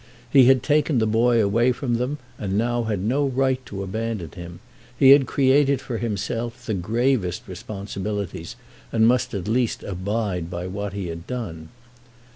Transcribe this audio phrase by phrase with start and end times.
[0.31, 4.31] He had taken the boy away from them and now had no right to abandon
[4.31, 4.59] him.
[4.97, 8.55] He had created for himself the gravest responsibilities
[8.91, 11.69] and must at least abide by what he had done.